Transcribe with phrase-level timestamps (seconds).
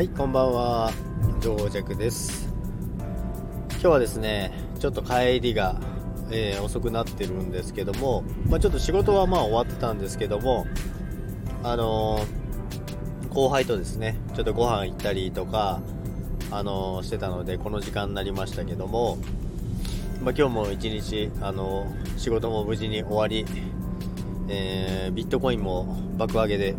[0.00, 0.92] はいこんばんは。
[1.42, 2.48] 上弱です。
[3.72, 5.78] 今日はですねちょっと帰りが、
[6.30, 10.66] えー、遅くなってるんですけども、まあ、ちょっと仕事はまあ終わってたんですけども
[11.62, 15.82] あのー、後輩とですねちょっとご飯行ったりとか
[16.50, 19.18] あのー、してたのでこの時間になりましたけども
[20.22, 23.44] まあ、今日も一日、あの仕事も無事に終わり、
[24.48, 26.74] え、ビットコインも爆上げで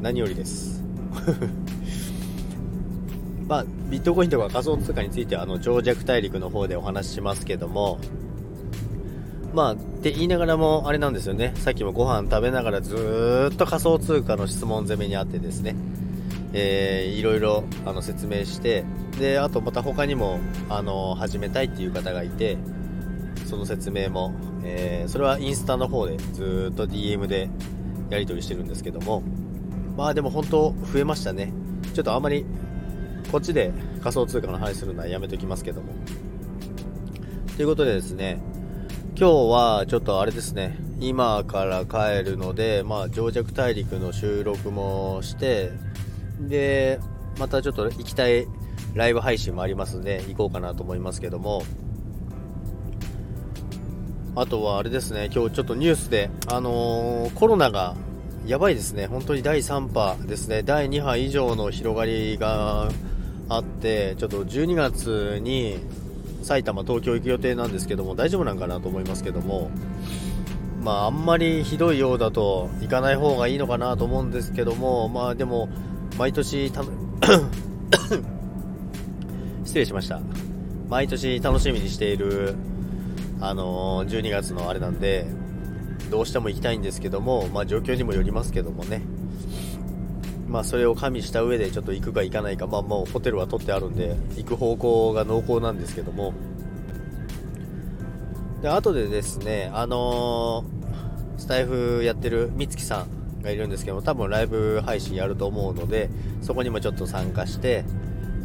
[0.00, 0.82] 何よりです。
[3.48, 7.98] まあ、ビットコインとか仮想通貨についてはあの長尺大陸の方でお話ししますけども
[9.54, 11.54] まあって言いながらもあれなんですよね。
[11.56, 15.74] さっきもご飯食べながらずっと仮想通貨の質問攻めにあってですね。
[16.52, 18.84] えー、いろいろあの説明して
[19.18, 22.58] であとまた他にもあの始めたいっていう方がいて
[23.46, 27.48] その説明も、えー、それはインスタの方でずっと DM で
[28.10, 29.22] やり取りしてるんですけども
[29.96, 31.50] まあでも本当増えましたね。
[31.94, 32.44] ちょっとあんまり
[33.30, 35.92] こっちで仮想通貨の話するのはやめときますけども。
[37.56, 38.38] ということでですね
[39.18, 45.72] 今日はちょっとあれですね今から帰るので、まあ、上弱大陸の収録もして
[46.40, 47.00] で、
[47.38, 48.46] またちょっと行きたい
[48.94, 51.62] ライブ配信もありますんで、行こうかなと思いますけども、
[54.34, 57.96] あとはあれですね、今日ちょっとニュースで、あのー、コロナが
[58.46, 62.90] やばいですね、本当に第3波ですね、第2波以上の広がりが
[63.48, 65.78] あって、ちょっと12月に
[66.42, 69.70] 埼玉、東京行く予定なんですけども、大丈夫なんかなと思いますけども、
[70.82, 75.68] まあ、あんまりひどいようだと行かない方がいいのかなと思うんですけども、まあでも、
[76.18, 76.70] 毎年
[79.64, 80.20] 失礼しました。
[80.88, 82.54] 毎年楽しみにしている
[83.40, 85.26] あの、12月のあれなんで
[86.10, 89.02] どうしても行きたいんですけどもまあ状況にもよりますけどもね。
[90.48, 96.32] まあそれを加味した上でちょっと行くか行かないかまあもうホテルは取ってあるんで行く方向が濃厚なんですけども。
[98.62, 106.10] で後でですねあのー、スタイフやってる美月さんがいるんですけども多分ライブ配信やると思うので
[106.42, 107.84] そこにもちょっと参加して、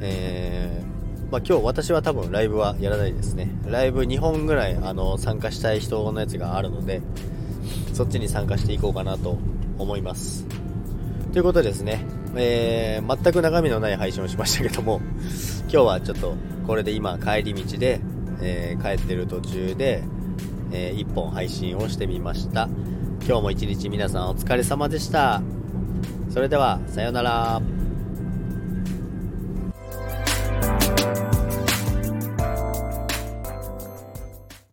[0.00, 3.50] えー、まあ、今日私は多分ライブはやらないですね。
[3.66, 7.02] ライブ2本ぐらいあの参加したい人のやつがあるので
[7.92, 9.38] そっちに参加していこうかなと
[9.78, 10.46] 思います。
[11.38, 12.04] ということですね、
[12.34, 15.00] えー、全く中身のない配信をしましたけども
[15.72, 16.34] 今日はちょっと
[16.66, 18.00] これで今帰り道で、
[18.42, 20.02] えー、帰ってる途中で、
[20.72, 22.68] え1本配信をしてみました
[23.24, 25.40] 今日も一日皆さんお疲れ様でした。
[26.30, 27.77] それでは、さようなら。